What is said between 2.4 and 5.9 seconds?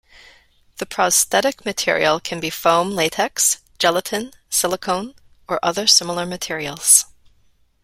foam latex, gelatin, silicone or other